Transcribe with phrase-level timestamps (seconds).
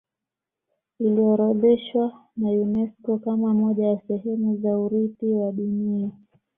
[0.99, 6.11] iliorodheshwa na unesco kama moja ya sehemu za urithi wa dunia